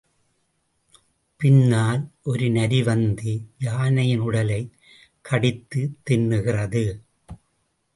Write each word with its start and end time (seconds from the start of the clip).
பின்னால் 1.37 2.09
ஒரு 2.23 2.49
நரி 2.49 2.83
வந்து 2.83 3.41
யானையின் 3.59 4.19
உடலைக் 4.19 4.73
கடித்துத் 5.21 5.97
தின்னுகிறது. 6.09 7.01